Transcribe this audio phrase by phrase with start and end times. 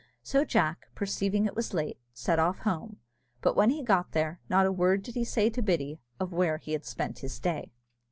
[0.23, 2.97] So Jack, perceiving it was late, set off home;
[3.39, 6.57] but when he got there, not a word did he say to Biddy of where
[6.57, 7.71] he had spent his day.